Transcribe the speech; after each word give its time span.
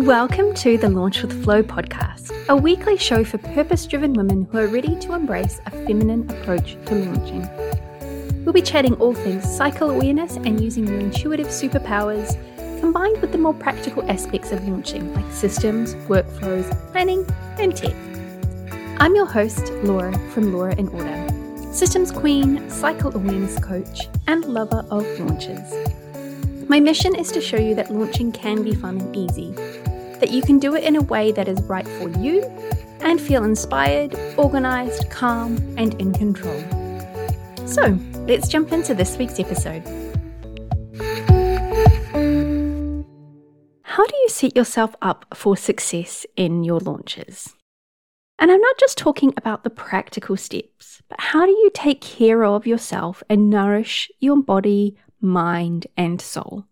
Welcome 0.00 0.54
to 0.54 0.78
the 0.78 0.88
Launch 0.88 1.20
with 1.20 1.44
Flow 1.44 1.62
podcast, 1.62 2.32
a 2.48 2.56
weekly 2.56 2.96
show 2.96 3.22
for 3.22 3.36
purpose 3.36 3.86
driven 3.86 4.14
women 4.14 4.48
who 4.50 4.56
are 4.56 4.66
ready 4.66 4.98
to 4.98 5.12
embrace 5.12 5.60
a 5.66 5.70
feminine 5.70 6.28
approach 6.30 6.78
to 6.86 6.94
launching. 6.94 7.46
We'll 8.42 8.54
be 8.54 8.62
chatting 8.62 8.94
all 8.94 9.12
things 9.12 9.44
cycle 9.44 9.90
awareness 9.90 10.36
and 10.36 10.58
using 10.58 10.88
your 10.88 10.98
intuitive 10.98 11.48
superpowers 11.48 12.32
combined 12.80 13.20
with 13.20 13.32
the 13.32 13.36
more 13.36 13.52
practical 13.52 14.10
aspects 14.10 14.52
of 14.52 14.66
launching 14.66 15.12
like 15.12 15.30
systems, 15.30 15.94
workflows, 16.08 16.66
planning, 16.92 17.26
and 17.58 17.76
tech. 17.76 17.94
I'm 19.00 19.14
your 19.14 19.26
host, 19.26 19.70
Laura 19.84 20.18
from 20.30 20.54
Laura 20.54 20.74
in 20.76 20.88
Order, 20.88 21.74
systems 21.74 22.10
queen, 22.10 22.70
cycle 22.70 23.14
awareness 23.14 23.58
coach, 23.58 24.08
and 24.26 24.46
lover 24.46 24.82
of 24.90 25.06
launches. 25.20 25.74
My 26.70 26.78
mission 26.78 27.16
is 27.16 27.32
to 27.32 27.40
show 27.40 27.56
you 27.58 27.74
that 27.74 27.92
launching 27.92 28.30
can 28.30 28.62
be 28.62 28.76
fun 28.76 29.00
and 29.00 29.16
easy, 29.16 29.52
that 30.20 30.30
you 30.30 30.42
can 30.42 30.58
do 30.58 30.74
it 30.74 30.84
in 30.84 30.96
a 30.96 31.02
way 31.02 31.32
that 31.32 31.48
is 31.48 31.60
right 31.62 31.86
for 31.86 32.08
you 32.18 32.44
and 33.00 33.20
feel 33.20 33.44
inspired, 33.44 34.14
organized, 34.36 35.10
calm, 35.10 35.56
and 35.76 35.94
in 36.00 36.12
control. 36.12 36.60
So, 37.66 37.98
let's 38.26 38.48
jump 38.48 38.72
into 38.72 38.94
this 38.94 39.16
week's 39.16 39.40
episode. 39.40 39.82
How 43.82 44.06
do 44.06 44.16
you 44.16 44.28
set 44.28 44.56
yourself 44.56 44.94
up 45.02 45.26
for 45.34 45.56
success 45.56 46.26
in 46.36 46.64
your 46.64 46.80
launches? 46.80 47.54
And 48.38 48.50
I'm 48.50 48.60
not 48.60 48.78
just 48.78 48.96
talking 48.96 49.34
about 49.36 49.64
the 49.64 49.70
practical 49.70 50.36
steps, 50.36 51.02
but 51.08 51.20
how 51.20 51.44
do 51.44 51.52
you 51.52 51.70
take 51.74 52.00
care 52.00 52.44
of 52.44 52.66
yourself 52.66 53.22
and 53.28 53.50
nourish 53.50 54.10
your 54.20 54.42
body, 54.42 54.96
mind, 55.20 55.86
and 55.96 56.20
soul. 56.20 56.64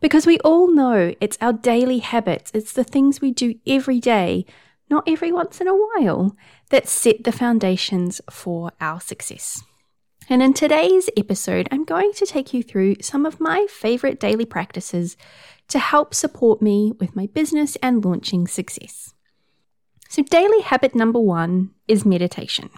Because 0.00 0.26
we 0.26 0.38
all 0.40 0.72
know 0.72 1.14
it's 1.20 1.38
our 1.40 1.52
daily 1.52 1.98
habits, 1.98 2.50
it's 2.54 2.72
the 2.72 2.84
things 2.84 3.20
we 3.20 3.32
do 3.32 3.54
every 3.66 4.00
day, 4.00 4.46
not 4.88 5.04
every 5.06 5.30
once 5.30 5.60
in 5.60 5.68
a 5.68 5.74
while, 5.74 6.36
that 6.70 6.88
set 6.88 7.24
the 7.24 7.32
foundations 7.32 8.20
for 8.30 8.72
our 8.80 9.00
success. 9.00 9.62
And 10.28 10.42
in 10.42 10.54
today's 10.54 11.10
episode, 11.16 11.68
I'm 11.70 11.84
going 11.84 12.12
to 12.14 12.24
take 12.24 12.54
you 12.54 12.62
through 12.62 12.96
some 13.02 13.26
of 13.26 13.40
my 13.40 13.66
favorite 13.68 14.20
daily 14.20 14.44
practices 14.44 15.16
to 15.68 15.78
help 15.78 16.14
support 16.14 16.62
me 16.62 16.92
with 16.98 17.16
my 17.16 17.26
business 17.26 17.76
and 17.82 18.04
launching 18.04 18.46
success. 18.46 19.12
So, 20.08 20.22
daily 20.22 20.62
habit 20.62 20.94
number 20.94 21.20
one 21.20 21.70
is 21.86 22.04
meditation. 22.04 22.70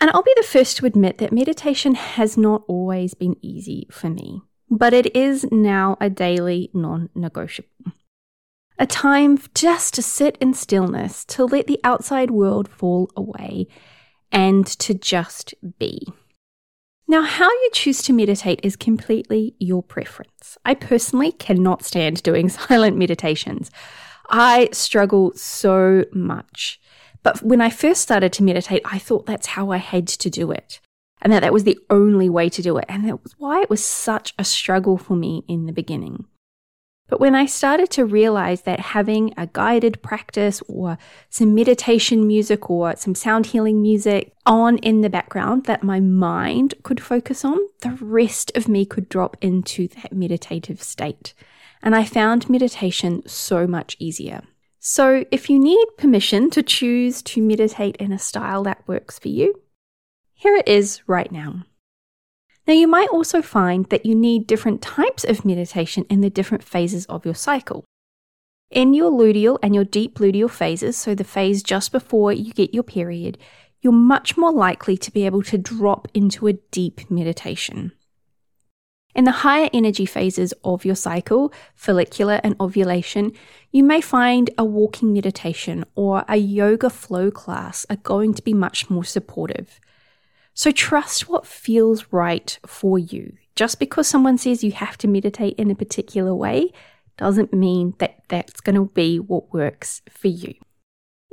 And 0.00 0.10
I'll 0.10 0.22
be 0.22 0.32
the 0.36 0.42
first 0.42 0.78
to 0.78 0.86
admit 0.86 1.18
that 1.18 1.32
meditation 1.32 1.94
has 1.94 2.38
not 2.38 2.62
always 2.68 3.12
been 3.12 3.36
easy 3.42 3.86
for 3.90 4.08
me, 4.08 4.40
but 4.70 4.94
it 4.94 5.14
is 5.16 5.46
now 5.50 5.96
a 6.00 6.08
daily 6.08 6.70
non 6.72 7.10
negotiable. 7.14 7.92
A 8.78 8.86
time 8.86 9.38
just 9.54 9.92
to 9.94 10.02
sit 10.02 10.38
in 10.40 10.54
stillness, 10.54 11.24
to 11.26 11.44
let 11.44 11.66
the 11.66 11.80
outside 11.84 12.30
world 12.30 12.68
fall 12.68 13.10
away, 13.16 13.66
and 14.32 14.66
to 14.66 14.94
just 14.94 15.54
be. 15.78 16.06
Now, 17.06 17.22
how 17.22 17.50
you 17.50 17.70
choose 17.74 18.02
to 18.02 18.12
meditate 18.12 18.60
is 18.62 18.76
completely 18.76 19.54
your 19.58 19.82
preference. 19.82 20.56
I 20.64 20.74
personally 20.74 21.32
cannot 21.32 21.84
stand 21.84 22.22
doing 22.22 22.48
silent 22.48 22.96
meditations. 22.96 23.70
I 24.30 24.68
struggle 24.72 25.32
so 25.34 26.04
much. 26.12 26.80
But 27.22 27.42
when 27.42 27.60
I 27.60 27.68
first 27.68 28.00
started 28.00 28.32
to 28.34 28.44
meditate, 28.44 28.80
I 28.84 28.98
thought 28.98 29.26
that's 29.26 29.48
how 29.48 29.72
I 29.72 29.76
had 29.78 30.06
to 30.06 30.30
do 30.30 30.52
it 30.52 30.80
and 31.22 31.32
that 31.32 31.40
that 31.40 31.52
was 31.52 31.64
the 31.64 31.78
only 31.90 32.28
way 32.28 32.48
to 32.48 32.62
do 32.62 32.76
it. 32.78 32.86
And 32.88 33.04
that 33.06 33.22
was 33.22 33.34
why 33.38 33.62
it 33.62 33.70
was 33.70 33.84
such 33.84 34.34
a 34.38 34.44
struggle 34.44 34.96
for 34.96 35.16
me 35.16 35.44
in 35.48 35.66
the 35.66 35.72
beginning. 35.72 36.26
But 37.10 37.20
when 37.20 37.34
I 37.34 37.44
started 37.44 37.90
to 37.90 38.06
realize 38.06 38.62
that 38.62 38.78
having 38.78 39.34
a 39.36 39.48
guided 39.48 40.00
practice 40.00 40.62
or 40.68 40.96
some 41.28 41.56
meditation 41.56 42.24
music 42.24 42.70
or 42.70 42.94
some 42.94 43.16
sound 43.16 43.46
healing 43.46 43.82
music 43.82 44.32
on 44.46 44.78
in 44.78 45.00
the 45.00 45.10
background 45.10 45.64
that 45.64 45.82
my 45.82 45.98
mind 45.98 46.74
could 46.84 47.02
focus 47.02 47.44
on, 47.44 47.58
the 47.80 47.98
rest 48.00 48.56
of 48.56 48.68
me 48.68 48.86
could 48.86 49.08
drop 49.08 49.36
into 49.40 49.88
that 49.88 50.12
meditative 50.12 50.80
state. 50.80 51.34
And 51.82 51.96
I 51.96 52.04
found 52.04 52.48
meditation 52.48 53.26
so 53.26 53.66
much 53.66 53.96
easier. 53.98 54.42
So, 54.78 55.24
if 55.30 55.50
you 55.50 55.58
need 55.58 55.84
permission 55.98 56.48
to 56.50 56.62
choose 56.62 57.22
to 57.22 57.42
meditate 57.42 57.96
in 57.96 58.12
a 58.12 58.18
style 58.18 58.62
that 58.62 58.86
works 58.86 59.18
for 59.18 59.28
you, 59.28 59.60
here 60.40 60.56
it 60.56 60.66
is 60.66 61.02
right 61.06 61.30
now. 61.30 61.66
Now, 62.66 62.72
you 62.72 62.88
might 62.88 63.10
also 63.10 63.42
find 63.42 63.84
that 63.90 64.06
you 64.06 64.14
need 64.14 64.46
different 64.46 64.80
types 64.80 65.22
of 65.22 65.44
meditation 65.44 66.06
in 66.08 66.22
the 66.22 66.30
different 66.30 66.64
phases 66.64 67.04
of 67.06 67.26
your 67.26 67.34
cycle. 67.34 67.84
In 68.70 68.94
your 68.94 69.10
luteal 69.10 69.58
and 69.62 69.74
your 69.74 69.84
deep 69.84 70.14
luteal 70.18 70.48
phases, 70.48 70.96
so 70.96 71.14
the 71.14 71.24
phase 71.24 71.62
just 71.62 71.92
before 71.92 72.32
you 72.32 72.54
get 72.54 72.72
your 72.72 72.82
period, 72.82 73.36
you're 73.82 73.92
much 73.92 74.38
more 74.38 74.50
likely 74.50 74.96
to 74.96 75.10
be 75.10 75.26
able 75.26 75.42
to 75.42 75.58
drop 75.58 76.08
into 76.14 76.46
a 76.46 76.54
deep 76.70 77.10
meditation. 77.10 77.92
In 79.14 79.24
the 79.24 79.42
higher 79.44 79.68
energy 79.74 80.06
phases 80.06 80.54
of 80.64 80.86
your 80.86 80.94
cycle, 80.94 81.52
follicular 81.74 82.40
and 82.42 82.56
ovulation, 82.58 83.32
you 83.72 83.84
may 83.84 84.00
find 84.00 84.48
a 84.56 84.64
walking 84.64 85.12
meditation 85.12 85.84
or 85.96 86.24
a 86.28 86.38
yoga 86.38 86.88
flow 86.88 87.30
class 87.30 87.84
are 87.90 87.96
going 87.96 88.32
to 88.32 88.42
be 88.42 88.54
much 88.54 88.88
more 88.88 89.04
supportive. 89.04 89.80
So 90.60 90.70
trust 90.70 91.26
what 91.26 91.46
feels 91.46 92.12
right 92.12 92.58
for 92.66 92.98
you. 92.98 93.32
Just 93.56 93.78
because 93.78 94.06
someone 94.06 94.36
says 94.36 94.62
you 94.62 94.72
have 94.72 94.98
to 94.98 95.08
meditate 95.08 95.56
in 95.56 95.70
a 95.70 95.74
particular 95.74 96.34
way 96.34 96.70
doesn't 97.16 97.54
mean 97.54 97.94
that 97.96 98.24
that's 98.28 98.60
going 98.60 98.74
to 98.74 98.84
be 98.92 99.18
what 99.18 99.54
works 99.54 100.02
for 100.10 100.28
you. 100.28 100.52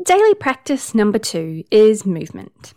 Daily 0.05 0.33
practice 0.35 0.95
number 0.95 1.19
two 1.19 1.65
is 1.71 2.05
movement. 2.05 2.73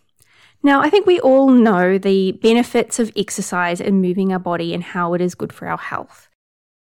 Now, 0.60 0.80
I 0.80 0.90
think 0.90 1.06
we 1.06 1.20
all 1.20 1.50
know 1.50 1.98
the 1.98 2.32
benefits 2.32 2.98
of 2.98 3.12
exercise 3.14 3.80
and 3.80 4.02
moving 4.02 4.32
our 4.32 4.40
body 4.40 4.74
and 4.74 4.82
how 4.82 5.14
it 5.14 5.20
is 5.20 5.36
good 5.36 5.52
for 5.52 5.68
our 5.68 5.78
health. 5.78 6.28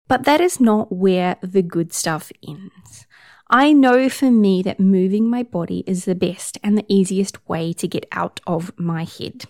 But 0.08 0.24
that 0.24 0.40
is 0.40 0.58
not 0.58 0.90
where 0.90 1.36
the 1.42 1.60
good 1.60 1.92
stuff 1.92 2.32
ends. 2.48 3.06
I 3.50 3.72
know 3.72 4.08
for 4.08 4.30
me 4.30 4.62
that 4.62 4.80
moving 4.80 5.28
my 5.28 5.42
body 5.42 5.84
is 5.86 6.04
the 6.04 6.14
best 6.14 6.56
and 6.62 6.78
the 6.78 6.86
easiest 6.88 7.46
way 7.48 7.72
to 7.74 7.88
get 7.88 8.06
out 8.12 8.40
of 8.46 8.72
my 8.78 9.04
head. 9.04 9.44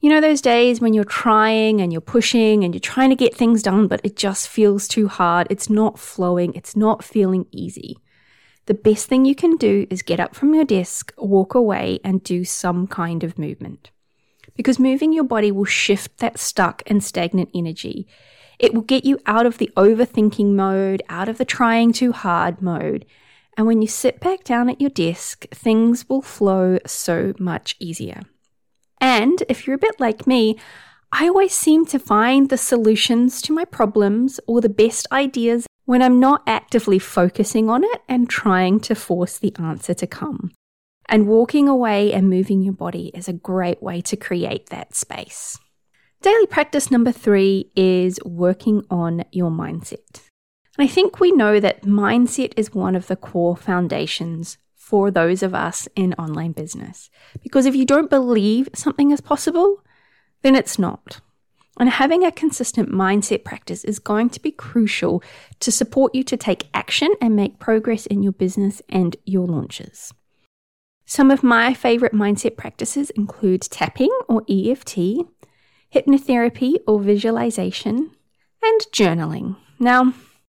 You 0.00 0.10
know, 0.10 0.20
those 0.20 0.42
days 0.42 0.80
when 0.80 0.92
you're 0.92 1.04
trying 1.04 1.80
and 1.80 1.90
you're 1.90 2.02
pushing 2.02 2.62
and 2.62 2.74
you're 2.74 2.80
trying 2.80 3.10
to 3.10 3.16
get 3.16 3.34
things 3.34 3.62
done, 3.62 3.88
but 3.88 4.02
it 4.04 4.16
just 4.16 4.48
feels 4.48 4.86
too 4.86 5.08
hard. 5.08 5.46
It's 5.50 5.70
not 5.70 5.98
flowing. 5.98 6.54
It's 6.54 6.76
not 6.76 7.02
feeling 7.02 7.46
easy 7.50 7.96
the 8.66 8.74
best 8.74 9.08
thing 9.08 9.24
you 9.24 9.34
can 9.34 9.56
do 9.56 9.86
is 9.90 10.02
get 10.02 10.20
up 10.20 10.34
from 10.34 10.54
your 10.54 10.64
desk, 10.64 11.12
walk 11.16 11.54
away, 11.54 12.00
and 12.04 12.22
do 12.22 12.44
some 12.44 12.86
kind 12.86 13.22
of 13.24 13.38
movement. 13.38 13.90
Because 14.56 14.78
moving 14.78 15.12
your 15.12 15.24
body 15.24 15.52
will 15.52 15.64
shift 15.64 16.18
that 16.18 16.38
stuck 16.38 16.82
and 16.86 17.02
stagnant 17.02 17.50
energy. 17.54 18.08
It 18.58 18.74
will 18.74 18.82
get 18.82 19.04
you 19.04 19.18
out 19.26 19.46
of 19.46 19.58
the 19.58 19.70
overthinking 19.76 20.54
mode, 20.54 21.02
out 21.08 21.28
of 21.28 21.38
the 21.38 21.44
trying 21.44 21.92
too 21.92 22.12
hard 22.12 22.62
mode. 22.62 23.04
And 23.56 23.66
when 23.66 23.80
you 23.82 23.88
sit 23.88 24.20
back 24.20 24.44
down 24.44 24.68
at 24.68 24.80
your 24.80 24.90
desk, 24.90 25.46
things 25.50 26.08
will 26.08 26.22
flow 26.22 26.78
so 26.86 27.34
much 27.38 27.76
easier. 27.78 28.22
And 29.00 29.42
if 29.48 29.66
you're 29.66 29.76
a 29.76 29.78
bit 29.78 30.00
like 30.00 30.26
me, 30.26 30.58
I 31.12 31.28
always 31.28 31.54
seem 31.54 31.86
to 31.86 31.98
find 31.98 32.48
the 32.48 32.58
solutions 32.58 33.40
to 33.42 33.52
my 33.52 33.64
problems 33.64 34.40
or 34.46 34.60
the 34.60 34.68
best 34.68 35.06
ideas 35.12 35.66
when 35.84 36.02
I'm 36.02 36.18
not 36.18 36.42
actively 36.46 36.98
focusing 36.98 37.70
on 37.70 37.84
it 37.84 38.02
and 38.08 38.28
trying 38.28 38.80
to 38.80 38.94
force 38.94 39.38
the 39.38 39.54
answer 39.58 39.94
to 39.94 40.06
come. 40.06 40.52
And 41.08 41.28
walking 41.28 41.68
away 41.68 42.12
and 42.12 42.28
moving 42.28 42.60
your 42.62 42.74
body 42.74 43.12
is 43.14 43.28
a 43.28 43.32
great 43.32 43.82
way 43.82 44.00
to 44.02 44.16
create 44.16 44.70
that 44.70 44.96
space. 44.96 45.56
Daily 46.22 46.46
practice 46.46 46.90
number 46.90 47.12
three 47.12 47.70
is 47.76 48.18
working 48.24 48.84
on 48.90 49.24
your 49.32 49.50
mindset. 49.50 50.22
And 50.78 50.84
I 50.84 50.88
think 50.88 51.20
we 51.20 51.30
know 51.30 51.60
that 51.60 51.82
mindset 51.82 52.52
is 52.56 52.74
one 52.74 52.96
of 52.96 53.06
the 53.06 53.16
core 53.16 53.56
foundations 53.56 54.58
for 54.74 55.10
those 55.10 55.42
of 55.42 55.54
us 55.54 55.88
in 55.96 56.14
online 56.14 56.52
business. 56.52 57.10
Because 57.42 57.66
if 57.66 57.74
you 57.74 57.84
don't 57.84 58.10
believe 58.10 58.68
something 58.74 59.10
is 59.10 59.20
possible, 59.20 59.82
then 60.42 60.54
it's 60.54 60.78
not. 60.78 61.20
And 61.78 61.90
having 61.90 62.24
a 62.24 62.32
consistent 62.32 62.90
mindset 62.90 63.44
practice 63.44 63.84
is 63.84 63.98
going 63.98 64.30
to 64.30 64.40
be 64.40 64.50
crucial 64.50 65.22
to 65.60 65.70
support 65.70 66.14
you 66.14 66.22
to 66.24 66.36
take 66.36 66.68
action 66.72 67.14
and 67.20 67.36
make 67.36 67.58
progress 67.58 68.06
in 68.06 68.22
your 68.22 68.32
business 68.32 68.80
and 68.88 69.16
your 69.26 69.46
launches. 69.46 70.12
Some 71.04 71.30
of 71.30 71.42
my 71.42 71.74
favorite 71.74 72.12
mindset 72.12 72.56
practices 72.56 73.10
include 73.10 73.62
tapping 73.62 74.10
or 74.28 74.42
EFT, 74.48 74.98
hypnotherapy 75.94 76.76
or 76.86 77.00
visualization, 77.00 78.10
and 78.62 78.80
journaling. 78.92 79.56
Now, 79.78 80.12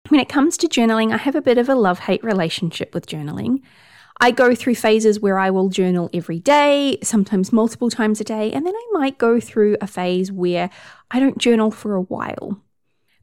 when 0.10 0.19
it 0.19 0.30
comes 0.30 0.57
to 0.57 0.68
journaling, 0.68 1.13
I 1.13 1.18
have 1.18 1.36
a 1.36 1.42
bit 1.42 1.57
of 1.57 1.69
a 1.69 1.75
love 1.75 2.00
hate 2.00 2.24
relationship 2.24 2.94
with 2.94 3.07
journaling. 3.07 3.62
I 4.19 4.31
go 4.31 4.54
through 4.54 4.75
phases 4.75 5.19
where 5.19 5.39
I 5.39 5.50
will 5.50 5.69
journal 5.69 6.10
every 6.13 6.39
day, 6.39 7.00
sometimes 7.01 7.51
multiple 7.51 7.89
times 7.89 8.22
a 8.22 8.24
day, 8.24 8.51
and 8.51 8.66
then 8.66 8.75
I 8.75 8.88
might 8.92 9.18
go 9.18 9.39
through 9.39 9.78
a 9.81 9.88
phase 9.88 10.31
where 10.31 10.69
I 11.10 11.19
don't 11.19 11.38
journal 11.38 11.72
for 11.72 11.95
a 11.95 12.01
while. 12.01 12.62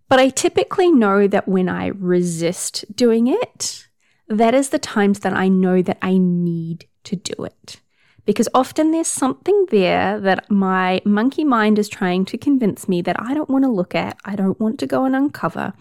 But 0.09 0.19
I 0.19 0.31
typically 0.31 0.91
know 0.91 1.29
that 1.29 1.47
when 1.47 1.69
I 1.69 1.89
resist 1.89 2.85
doing 2.97 3.29
it, 3.29 3.87
that 4.29 4.55
is 4.55 4.71
the 4.71 4.79
times 4.79 5.21
that 5.21 5.33
I 5.33 5.49
know 5.49 5.83
that 5.83 5.99
I 6.03 6.19
need 6.19 6.89
to 7.05 7.17
do 7.17 7.45
it. 7.45 7.81
Because 8.29 8.49
often 8.53 8.91
there's 8.91 9.09
something 9.09 9.69
there 9.71 10.21
that 10.21 10.51
my 10.51 11.01
monkey 11.07 11.45
mind 11.45 11.79
is 11.79 11.89
trying 11.89 12.27
to 12.27 12.37
convince 12.37 12.87
me 12.87 13.01
that 13.01 13.17
I 13.19 13.33
don't 13.33 13.49
want 13.49 13.65
to 13.65 13.71
look 13.71 13.95
at, 13.95 14.19
I 14.23 14.37
don't 14.37 14.61
want 14.61 14.79
to 14.81 14.87
go 14.87 15.07
and 15.07 15.17
uncover. 15.17 15.73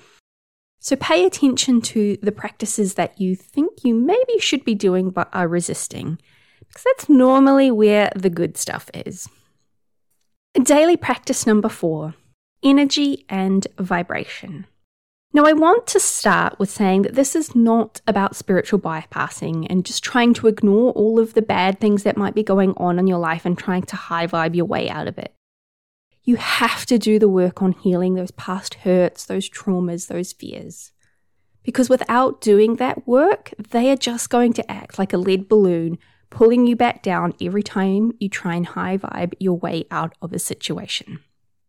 So 0.80 0.96
pay 0.96 1.26
attention 1.26 1.82
to 1.82 2.18
the 2.22 2.32
practices 2.32 2.94
that 2.94 3.20
you 3.20 3.36
think 3.36 3.84
you 3.84 3.94
maybe 3.94 4.40
should 4.40 4.64
be 4.64 4.76
doing 4.76 5.10
but 5.10 5.28
are 5.34 5.50
resisting, 5.50 6.20
because 6.60 6.86
that's 6.86 7.10
normally 7.10 7.70
where 7.70 8.14
the 8.16 8.30
good 8.30 8.56
stuff 8.56 8.90
is. 8.94 9.28
Daily 10.54 10.96
practice 10.96 11.46
number 11.46 11.68
four 11.68 12.14
energy 12.64 13.26
and 13.28 13.68
vibration. 13.78 14.68
Now, 15.34 15.44
I 15.46 15.54
want 15.54 15.86
to 15.88 16.00
start 16.00 16.58
with 16.58 16.70
saying 16.70 17.02
that 17.04 17.16
this 17.16 17.36
is 17.36 17.54
not 17.54 18.02
about 18.08 18.36
spiritual 18.36 18.80
bypassing 18.80 19.68
and 19.70 19.86
just 19.86 20.04
trying 20.04 20.34
to 20.36 20.48
ignore 20.48 20.92
all 20.94 21.20
of 21.20 21.34
the 21.34 21.42
bad 21.42 21.80
things 21.80 22.04
that 22.04 22.18
might 22.18 22.34
be 22.34 22.44
going 22.44 22.74
on 22.78 22.98
in 22.98 23.08
your 23.08 23.20
life 23.20 23.46
and 23.46 23.58
trying 23.58 23.84
to 23.84 23.96
high 23.96 24.26
vibe 24.26 24.56
your 24.56 24.66
way 24.66 24.90
out 24.90 25.08
of 25.08 25.18
it. 25.18 25.34
You 26.24 26.38
have 26.38 26.86
to 26.88 26.98
do 26.98 27.20
the 27.20 27.30
work 27.30 27.62
on 27.62 27.74
healing 27.74 28.16
those 28.16 28.32
past 28.32 28.76
hurts, 28.76 29.26
those 29.26 29.50
traumas, 29.50 30.08
those 30.08 30.34
fears. 30.34 30.92
Because 31.64 31.90
without 31.90 32.40
doing 32.40 32.78
that 32.78 33.06
work, 33.06 33.54
they 33.72 33.92
are 33.92 33.98
just 33.98 34.30
going 34.30 34.54
to 34.54 34.72
act 34.72 34.98
like 34.98 35.12
a 35.12 35.18
lead 35.18 35.50
balloon, 35.50 35.98
pulling 36.30 36.66
you 36.66 36.76
back 36.76 37.04
down 37.04 37.34
every 37.42 37.64
time 37.64 38.14
you 38.20 38.30
try 38.30 38.56
and 38.56 38.66
high 38.66 38.98
vibe 38.98 39.34
your 39.40 39.58
way 39.58 39.86
out 39.92 40.16
of 40.22 40.32
a 40.32 40.40
situation. 40.40 41.20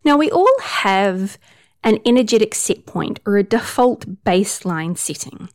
Now, 0.05 0.17
we 0.17 0.31
all 0.31 0.61
have 0.61 1.39
an 1.85 1.99
energetic 2.05 2.55
set 2.55 2.87
point 2.87 3.21
or 3.27 3.37
a 3.37 3.43
default 3.43 4.25
baseline 4.25 4.97
setting. 4.97 5.49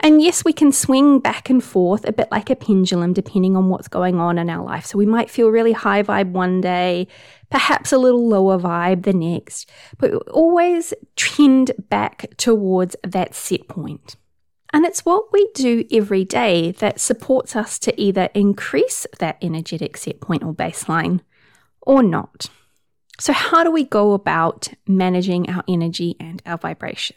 And 0.00 0.20
yes, 0.20 0.44
we 0.44 0.52
can 0.52 0.72
swing 0.72 1.20
back 1.20 1.48
and 1.48 1.64
forth 1.64 2.06
a 2.06 2.12
bit 2.12 2.28
like 2.30 2.50
a 2.50 2.56
pendulum 2.56 3.12
depending 3.12 3.56
on 3.56 3.68
what's 3.68 3.88
going 3.88 4.20
on 4.20 4.38
in 4.38 4.50
our 4.50 4.64
life. 4.64 4.84
So 4.84 4.98
we 4.98 5.06
might 5.06 5.30
feel 5.30 5.48
really 5.48 5.72
high 5.72 6.02
vibe 6.02 6.32
one 6.32 6.60
day, 6.60 7.08
perhaps 7.50 7.92
a 7.92 7.98
little 7.98 8.28
lower 8.28 8.58
vibe 8.58 9.04
the 9.04 9.14
next, 9.14 9.70
but 9.98 10.12
always 10.28 10.92
trend 11.16 11.72
back 11.88 12.26
towards 12.36 12.94
that 13.02 13.34
set 13.34 13.68
point. 13.68 14.16
And 14.72 14.84
it's 14.84 15.04
what 15.04 15.32
we 15.32 15.48
do 15.54 15.84
every 15.90 16.24
day 16.24 16.72
that 16.72 17.00
supports 17.00 17.56
us 17.56 17.78
to 17.78 17.98
either 18.00 18.28
increase 18.34 19.06
that 19.18 19.38
energetic 19.40 19.96
set 19.96 20.20
point 20.20 20.42
or 20.42 20.52
baseline 20.52 21.20
or 21.80 22.02
not. 22.02 22.50
So, 23.18 23.32
how 23.32 23.64
do 23.64 23.70
we 23.70 23.84
go 23.84 24.12
about 24.12 24.68
managing 24.86 25.48
our 25.48 25.64
energy 25.66 26.16
and 26.20 26.42
our 26.44 26.58
vibration? 26.58 27.16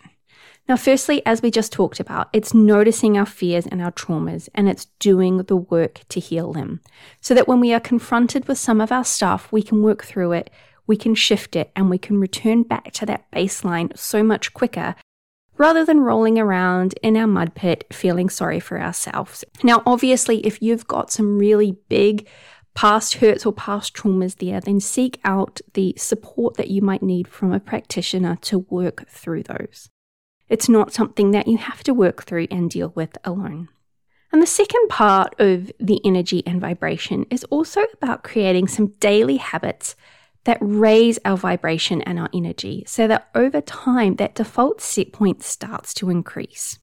Now, 0.70 0.78
firstly, 0.78 1.26
as 1.26 1.42
we 1.42 1.50
just 1.50 1.74
talked 1.74 2.00
about, 2.00 2.30
it's 2.32 2.54
noticing 2.54 3.18
our 3.18 3.26
fears 3.26 3.66
and 3.66 3.82
our 3.82 3.92
traumas 3.92 4.50
and 4.54 4.70
it's 4.70 4.86
doing 5.00 5.38
the 5.38 5.56
work 5.56 6.02
to 6.10 6.20
heal 6.20 6.54
them 6.54 6.80
so 7.22 7.34
that 7.34 7.48
when 7.48 7.60
we 7.60 7.74
are 7.74 7.80
confronted 7.80 8.48
with 8.48 8.60
some 8.60 8.80
of 8.80 8.92
our 8.92 9.04
stuff, 9.04 9.52
we 9.52 9.64
can 9.64 9.82
work 9.82 10.04
through 10.04 10.34
it, 10.34 10.52
we 10.86 10.96
can 10.96 11.16
shift 11.16 11.56
it, 11.56 11.72
and 11.76 11.90
we 11.90 11.98
can 11.98 12.20
return 12.20 12.62
back 12.62 12.92
to 12.94 13.06
that 13.08 13.30
baseline 13.32 13.98
so 13.98 14.24
much 14.24 14.54
quicker 14.54 14.96
rather 15.58 15.84
than 15.84 16.02
rolling 16.02 16.40
around 16.40 16.94
in 17.02 17.18
our 17.18 17.28
mud 17.28 17.56
pit 17.56 17.86
feeling 17.92 18.30
sorry 18.30 18.60
for 18.60 18.80
ourselves. 18.80 19.44
Now, 19.64 19.82
obviously, 19.88 20.46
if 20.46 20.62
you've 20.62 20.88
got 20.88 21.12
some 21.12 21.38
really 21.40 21.78
big 21.90 22.28
past 22.80 23.16
hurts 23.16 23.46
or 23.46 23.52
past 23.52 23.94
traumas 23.94 24.38
there, 24.38 24.62
then 24.62 24.80
seek 24.80 25.20
out 25.26 25.60
the 25.74 25.94
support 25.98 26.56
that 26.56 26.70
you 26.70 26.82
might 26.82 27.04
need 27.04 27.28
from 27.28 27.52
a 27.52 27.60
practitioner 27.60 28.38
to 28.38 28.60
work 28.70 29.06
through 29.10 29.44
those. 29.44 29.90
It's 30.48 30.70
not 30.70 30.94
something 30.94 31.32
that 31.32 31.46
you 31.46 31.58
have 31.58 31.84
to 31.84 31.94
work 31.94 32.24
through 32.24 32.48
and 32.50 32.70
deal 32.70 32.94
with 32.96 33.18
alone. 33.26 33.68
And 34.32 34.42
the 34.42 34.48
second 34.48 34.88
part 34.88 35.36
of 35.40 35.74
the 35.78 36.00
energy 36.06 36.42
and 36.46 36.62
vibration 36.62 37.26
is 37.30 37.44
also 37.50 37.82
about 37.92 38.24
creating 38.24 38.70
some 38.70 38.94
daily 39.02 39.36
habits 39.36 39.98
that 40.46 40.58
raise 40.62 41.20
our 41.26 41.36
vibration 41.36 42.02
and 42.04 42.18
our 42.18 42.30
energy 42.34 42.86
so 42.88 43.10
that 43.10 43.28
over 43.36 43.60
time 43.60 44.16
that 44.16 44.36
default 44.36 44.80
set 44.80 45.12
point 45.12 45.44
starts 45.44 45.94
to 45.96 46.10
increase. 46.10 46.80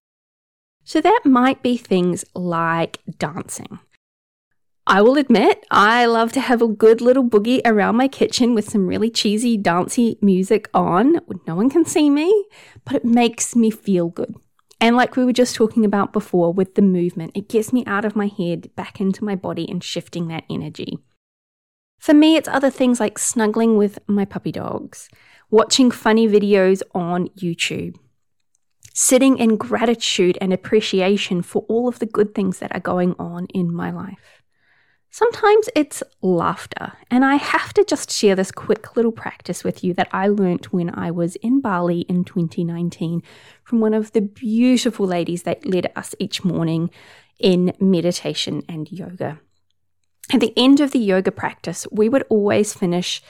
So 0.85 1.01
that 1.01 1.23
might 1.25 1.63
be 1.63 1.79
things 1.79 2.23
like 2.35 2.99
dancing. 3.19 3.79
I 4.89 5.03
will 5.03 5.17
admit, 5.17 5.67
I 5.69 6.07
love 6.07 6.31
to 6.33 6.41
have 6.41 6.63
a 6.63 6.69
good 6.69 7.01
little 7.01 7.29
boogie 7.29 7.61
around 7.65 7.97
my 7.97 8.07
kitchen 8.07 8.55
with 8.55 8.71
some 8.71 8.87
really 8.87 9.11
cheesy, 9.11 9.57
dancey 9.57 10.17
music 10.23 10.69
on. 10.73 11.19
No 11.45 11.57
one 11.57 11.71
can 11.71 11.85
see 11.85 12.09
me, 12.09 12.47
but 12.85 12.95
it 12.95 13.05
makes 13.05 13.57
me 13.57 13.71
feel 13.71 14.09
good. 14.09 14.37
And 14.81 14.95
like 14.95 15.17
we 15.17 15.25
were 15.25 15.33
just 15.33 15.57
talking 15.57 15.85
about 15.85 16.13
before 16.13 16.53
with 16.53 16.77
the 16.77 16.83
movement, 16.83 17.33
it 17.35 17.49
gets 17.49 17.73
me 17.73 17.85
out 17.85 18.05
of 18.05 18.15
my 18.15 18.29
head, 18.29 18.71
back 18.77 19.01
into 19.01 19.25
my 19.25 19.35
body, 19.35 19.69
and 19.69 19.83
shifting 19.83 20.29
that 20.29 20.45
energy. 20.49 20.99
For 21.99 22.15
me, 22.15 22.37
it's 22.37 22.47
other 22.47 22.71
things 22.71 23.01
like 23.01 23.19
snuggling 23.19 23.77
with 23.77 23.99
my 24.07 24.25
puppy 24.25 24.53
dogs, 24.53 25.09
watching 25.51 25.91
funny 25.91 26.29
videos 26.29 26.83
on 26.95 27.29
YouTube, 27.31 27.97
sitting 28.95 29.39
in 29.39 29.57
gratitude 29.57 30.39
and 30.41 30.53
appreciation 30.53 31.43
for 31.43 31.63
all 31.69 31.89
of 31.89 31.99
the 31.99 32.07
good 32.07 32.37
things 32.37 32.61
that 32.61 32.73
are 32.73 32.81
going 32.81 33.17
on 33.19 33.47
in 33.47 33.75
my 33.75 33.91
life. 33.91 34.36
Sometimes 35.19 35.71
it's 35.75 36.03
laughter, 36.21 36.93
and 37.11 37.25
I 37.25 37.37
have 37.37 37.73
to 37.73 37.85
just 37.85 38.11
share 38.11 38.37
this 38.37 38.53
quick 38.53 38.97
little 38.97 39.13
practice 39.13 39.65
with 39.65 39.83
you 39.83 39.95
that 39.95 40.11
I 40.13 40.29
learnt 40.29 40.75
when 40.75 40.91
I 40.95 41.11
was 41.11 41.37
in 41.37 41.63
Bali 41.63 42.01
in 42.01 42.23
2019 42.23 43.23
from 43.65 43.81
one 43.81 43.95
of 43.95 44.13
the 44.13 44.21
beautiful 44.21 45.07
ladies 45.07 45.45
that 45.45 45.65
led 45.65 45.91
us 45.97 46.15
each 46.19 46.45
morning 46.45 46.91
in 47.39 47.73
meditation 47.81 48.63
and 48.69 48.93
yoga. 48.93 49.41
At 50.35 50.41
the 50.41 50.53
end 50.55 50.81
of 50.81 50.91
the 50.91 50.99
yoga 50.99 51.33
practice, 51.33 51.87
we 51.91 52.11
would 52.11 52.25
always 52.29 52.75
finish 52.75 53.23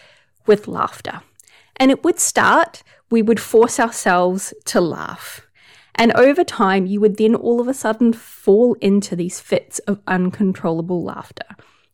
with 0.45 0.67
laughter. 0.67 1.21
And 1.77 1.93
it 1.93 2.03
would 2.03 2.19
start, 2.19 2.83
we 3.13 3.23
would 3.23 3.39
force 3.39 3.79
ourselves 3.79 4.53
to 4.65 4.81
laugh. 4.81 5.43
And 5.95 6.11
over 6.15 6.43
time, 6.43 6.87
you 6.87 7.01
would 7.01 7.17
then 7.17 7.37
all 7.37 7.61
of 7.61 7.69
a 7.69 7.75
sudden 7.75 8.13
fall 8.13 8.75
into 8.81 9.15
these 9.15 9.39
fits 9.39 9.79
of 9.87 10.01
uncontrollable 10.09 11.05
laughter. 11.05 11.47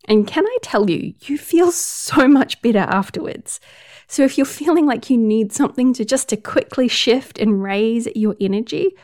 And 0.06 0.26
can 0.26 0.46
I 0.46 0.56
tell 0.62 0.90
you, 0.90 1.14
you 1.20 1.38
feel 1.38 1.70
so 1.70 2.26
much 2.26 2.60
better 2.62 2.80
afterwards. 2.80 3.60
So 4.08 4.24
if 4.24 4.36
you're 4.36 4.44
feeling 4.44 4.86
like 4.86 5.08
you 5.08 5.16
need 5.16 5.52
something 5.52 5.92
to 5.94 6.04
just 6.04 6.28
to 6.30 6.36
quickly 6.36 6.88
shift 6.88 7.38
and 7.38 7.62
raise 7.62 8.08
your 8.14 8.36
energy, 8.40 8.96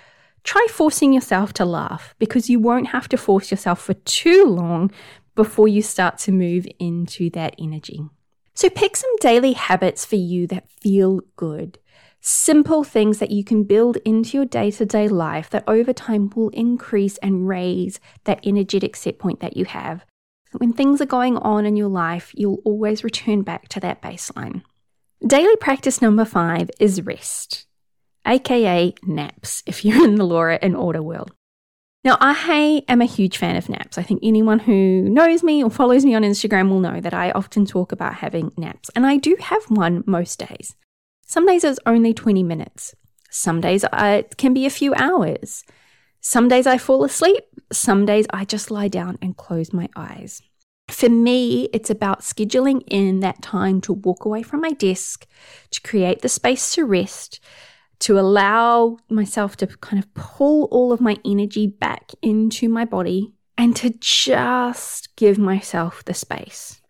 try 0.45 0.67
forcing 0.71 1.13
yourself 1.13 1.53
to 1.55 1.65
laugh 1.65 2.15
because 2.19 2.51
you 2.51 2.59
won't 2.59 2.89
have 2.89 3.09
to 3.11 3.17
force 3.17 3.51
yourself 3.51 3.81
for 3.81 3.95
too 3.95 4.45
long 4.45 4.91
before 5.35 5.69
you 5.69 5.83
start 5.83 6.19
to 6.19 6.33
move 6.33 6.67
into 6.81 7.31
that 7.31 7.55
energy. 7.59 8.01
So 8.55 8.69
pick 8.69 8.97
some 8.97 9.15
daily 9.21 9.53
habits 9.53 10.05
for 10.05 10.17
you 10.17 10.49
that 10.49 10.69
feel 10.69 11.21
good. 11.37 11.79
Simple 12.21 12.83
things 12.83 13.21
that 13.21 13.31
you 13.31 13.45
can 13.45 13.63
build 13.63 13.99
into 13.99 14.37
your 14.37 14.47
day 14.47 14.73
to 14.73 14.85
day 14.85 15.07
life 15.07 15.49
that 15.51 15.63
over 15.69 15.93
time 15.93 16.29
will 16.35 16.49
increase 16.49 17.19
and 17.19 17.47
raise 17.47 18.01
that 18.25 18.45
energetic 18.45 18.97
set 18.97 19.21
point 19.21 19.39
that 19.39 19.57
you 19.57 19.65
have 19.65 20.05
when 20.53 20.73
things 20.73 21.01
are 21.01 21.07
going 21.07 21.37
on 21.37 21.67
in 21.67 21.77
your 21.77 21.89
life, 21.89 22.33
you'll 22.35 22.63
always 22.65 23.05
return 23.05 23.43
back 23.43 23.69
to 23.69 23.81
that 23.81 24.03
baseline. 24.03 24.63
Daily 25.27 25.57
practice 25.57 26.01
number 26.01 26.25
five 26.25 26.71
is 26.79 27.03
rest, 27.03 27.67
aka 28.27 28.95
naps, 29.03 29.63
if 29.67 29.85
you're 29.85 30.05
in 30.05 30.17
the 30.17 30.25
Laura 30.25 30.59
and 30.63 30.77
Order 30.77 31.03
world. 31.03 31.33
Now, 32.05 32.17
I 32.21 32.85
am 32.89 33.03
a 33.03 33.07
huge 33.07 33.37
fan 33.37 33.57
of 33.57 33.69
naps. 33.69 33.99
I 33.99 34.03
think 34.03 34.21
anyone 34.23 34.61
who 34.61 35.03
knows 35.03 35.43
me 35.43 35.65
or 35.65 35.71
follows 35.71 36.05
me 36.05 36.15
on 36.15 36.23
Instagram 36.23 36.71
will 36.71 36.79
know 36.79 37.01
that 37.01 37.13
I 37.13 37.33
often 37.33 37.67
talk 37.67 37.91
about 37.91 38.15
having 38.15 38.53
naps, 38.57 38.89
and 38.95 39.05
I 39.05 39.17
do 39.17 39.37
have 39.41 39.65
one 39.65 40.05
most 40.07 40.39
days. 40.39 40.77
Some 41.27 41.47
days 41.47 41.65
it's 41.65 41.81
only 41.85 42.15
20 42.15 42.43
minutes, 42.43 42.95
some 43.31 43.61
days 43.61 43.85
it 43.93 44.37
can 44.37 44.55
be 44.55 44.65
a 44.65 44.71
few 44.71 44.95
hours. 44.95 45.65
Some 46.21 46.49
days 46.49 46.67
I 46.67 46.79
fall 46.79 47.05
asleep, 47.05 47.45
some 47.73 48.07
days 48.07 48.27
I 48.31 48.45
just 48.45 48.71
lie 48.71 48.89
down 48.89 49.19
and 49.23 49.37
close 49.37 49.73
my 49.73 49.89
eyes. 49.97 50.43
For 50.89 51.09
me, 51.09 51.69
it's 51.73 51.91
about 51.91 52.21
scheduling 52.21 52.83
in 52.87 53.21
that 53.21 53.43
time 53.43 53.81
to 53.83 53.93
walk 53.93 54.25
away 54.25 54.43
from 54.43 54.61
my 54.63 54.71
desk, 54.71 55.27
to 55.71 55.81
create 55.83 56.23
the 56.23 56.29
space 56.29 56.75
to 56.75 56.85
rest, 56.85 57.41
to 58.01 58.19
allow 58.19 58.97
myself 59.11 59.57
to 59.59 59.67
kind 59.67 60.03
of 60.03 60.13
pull 60.15 60.65
all 60.71 60.93
of 60.93 61.01
my 61.01 61.19
energy 61.25 61.67
back 61.67 62.13
into 62.23 62.69
my 62.69 62.85
body, 62.85 63.35
and 63.57 63.77
to 63.77 63.91
just 64.01 65.15
give 65.17 65.37
myself 65.37 66.05
the 66.05 66.15
space. 66.15 66.81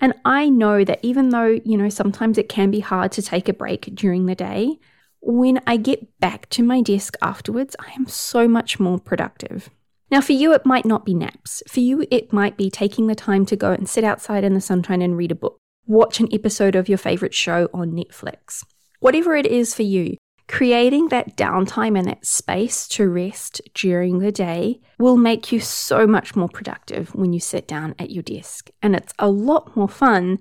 And 0.00 0.14
I 0.24 0.48
know 0.48 0.84
that 0.84 1.00
even 1.02 1.30
though, 1.30 1.58
you 1.64 1.76
know, 1.76 1.88
sometimes 1.88 2.38
it 2.38 2.48
can 2.48 2.70
be 2.70 2.80
hard 2.80 3.12
to 3.12 3.22
take 3.22 3.48
a 3.48 3.52
break 3.52 3.94
during 3.94 4.26
the 4.26 4.36
day, 4.36 4.78
when 5.20 5.60
I 5.66 5.76
get 5.76 6.18
back 6.20 6.48
to 6.50 6.62
my 6.62 6.80
desk 6.80 7.16
afterwards, 7.22 7.76
I 7.78 7.92
am 7.92 8.06
so 8.06 8.48
much 8.48 8.78
more 8.78 8.98
productive. 8.98 9.70
Now, 10.10 10.20
for 10.20 10.32
you, 10.32 10.52
it 10.52 10.64
might 10.64 10.86
not 10.86 11.04
be 11.04 11.14
naps. 11.14 11.62
For 11.68 11.80
you, 11.80 12.06
it 12.10 12.32
might 12.32 12.56
be 12.56 12.70
taking 12.70 13.06
the 13.06 13.14
time 13.14 13.44
to 13.46 13.56
go 13.56 13.72
and 13.72 13.88
sit 13.88 14.04
outside 14.04 14.44
in 14.44 14.54
the 14.54 14.60
sunshine 14.60 15.02
and 15.02 15.16
read 15.16 15.32
a 15.32 15.34
book, 15.34 15.58
watch 15.86 16.20
an 16.20 16.28
episode 16.32 16.74
of 16.74 16.88
your 16.88 16.98
favorite 16.98 17.34
show 17.34 17.68
on 17.74 17.92
Netflix. 17.92 18.64
Whatever 19.00 19.36
it 19.36 19.46
is 19.46 19.74
for 19.74 19.82
you, 19.82 20.16
Creating 20.48 21.08
that 21.08 21.36
downtime 21.36 21.96
and 21.96 22.08
that 22.08 22.24
space 22.24 22.88
to 22.88 23.06
rest 23.06 23.60
during 23.74 24.18
the 24.18 24.32
day 24.32 24.80
will 24.98 25.18
make 25.18 25.52
you 25.52 25.60
so 25.60 26.06
much 26.06 26.34
more 26.34 26.48
productive 26.48 27.14
when 27.14 27.34
you 27.34 27.38
sit 27.38 27.68
down 27.68 27.94
at 27.98 28.10
your 28.10 28.22
desk. 28.22 28.70
And 28.80 28.96
it's 28.96 29.12
a 29.18 29.28
lot 29.28 29.76
more 29.76 29.90
fun 29.90 30.38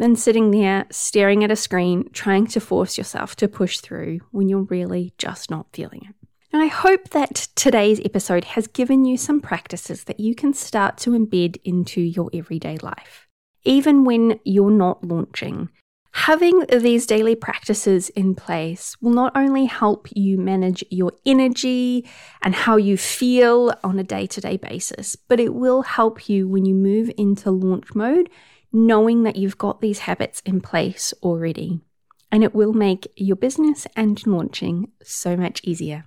than 0.00 0.16
sitting 0.16 0.50
there 0.50 0.86
staring 0.90 1.44
at 1.44 1.50
a 1.50 1.56
screen, 1.56 2.08
trying 2.12 2.46
to 2.48 2.58
force 2.58 2.96
yourself 2.96 3.36
to 3.36 3.46
push 3.46 3.80
through 3.80 4.20
when 4.30 4.48
you're 4.48 4.62
really 4.62 5.12
just 5.18 5.50
not 5.50 5.66
feeling 5.74 6.06
it. 6.08 6.14
And 6.52 6.62
I 6.62 6.66
hope 6.66 7.10
that 7.10 7.48
today's 7.54 8.00
episode 8.04 8.44
has 8.44 8.66
given 8.66 9.04
you 9.04 9.18
some 9.18 9.40
practices 9.40 10.04
that 10.04 10.18
you 10.18 10.34
can 10.34 10.54
start 10.54 10.96
to 10.98 11.10
embed 11.10 11.60
into 11.64 12.00
your 12.00 12.30
everyday 12.32 12.78
life. 12.78 13.28
Even 13.62 14.04
when 14.04 14.40
you're 14.42 14.70
not 14.70 15.04
launching, 15.04 15.68
Having 16.12 16.66
these 16.66 17.06
daily 17.06 17.36
practices 17.36 18.08
in 18.10 18.34
place 18.34 18.96
will 19.00 19.12
not 19.12 19.30
only 19.36 19.66
help 19.66 20.08
you 20.10 20.38
manage 20.38 20.84
your 20.90 21.12
energy 21.24 22.04
and 22.42 22.52
how 22.52 22.76
you 22.76 22.96
feel 22.96 23.72
on 23.84 23.98
a 23.98 24.02
day 24.02 24.26
to 24.26 24.40
day 24.40 24.56
basis, 24.56 25.14
but 25.14 25.38
it 25.38 25.54
will 25.54 25.82
help 25.82 26.28
you 26.28 26.48
when 26.48 26.64
you 26.64 26.74
move 26.74 27.12
into 27.16 27.52
launch 27.52 27.94
mode, 27.94 28.28
knowing 28.72 29.22
that 29.24 29.36
you've 29.36 29.58
got 29.58 29.80
these 29.80 30.00
habits 30.00 30.40
in 30.44 30.60
place 30.60 31.12
already. 31.22 31.80
And 32.32 32.44
it 32.44 32.54
will 32.54 32.72
make 32.72 33.12
your 33.16 33.36
business 33.36 33.86
and 33.96 34.24
launching 34.26 34.92
so 35.02 35.36
much 35.36 35.60
easier. 35.64 36.04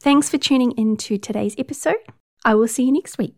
Thanks 0.00 0.28
for 0.28 0.36
tuning 0.36 0.72
in 0.72 0.96
to 0.98 1.16
today's 1.16 1.54
episode. 1.58 1.96
I 2.44 2.54
will 2.54 2.68
see 2.68 2.84
you 2.84 2.92
next 2.92 3.18
week. 3.18 3.34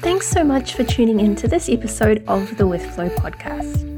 Thanks 0.00 0.28
so 0.28 0.44
much 0.44 0.74
for 0.74 0.84
tuning 0.84 1.18
in 1.18 1.34
to 1.36 1.48
this 1.48 1.68
episode 1.68 2.22
of 2.28 2.56
the 2.56 2.66
With 2.66 2.94
Flow 2.94 3.08
podcast. 3.08 3.90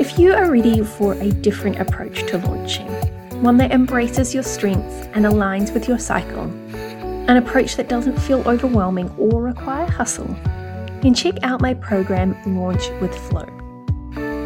If 0.00 0.18
you 0.18 0.34
are 0.34 0.50
ready 0.50 0.84
for 0.84 1.14
a 1.14 1.30
different 1.30 1.80
approach 1.80 2.26
to 2.26 2.38
launching, 2.38 2.86
one 3.42 3.56
that 3.56 3.72
embraces 3.72 4.34
your 4.34 4.42
strengths 4.42 5.06
and 5.14 5.24
aligns 5.24 5.74
with 5.74 5.88
your 5.88 5.98
cycle, 5.98 6.46
an 7.28 7.36
approach 7.36 7.76
that 7.76 7.88
doesn't 7.88 8.18
feel 8.18 8.46
overwhelming 8.48 9.10
or 9.16 9.42
require 9.42 9.86
hustle, 9.90 10.36
then 11.00 11.14
check 11.14 11.34
out 11.42 11.60
my 11.60 11.74
program 11.74 12.36
Launch 12.46 12.88
with 13.00 13.14
Flow. 13.28 13.46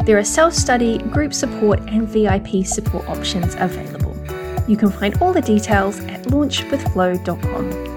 There 0.05 0.17
are 0.17 0.23
self 0.23 0.53
study, 0.53 0.99
group 0.99 1.33
support, 1.33 1.79
and 1.81 2.07
VIP 2.07 2.65
support 2.65 3.07
options 3.09 3.55
available. 3.55 4.15
You 4.67 4.77
can 4.77 4.91
find 4.91 5.21
all 5.21 5.33
the 5.33 5.41
details 5.41 5.99
at 6.01 6.23
launchwithflow.com. 6.23 7.96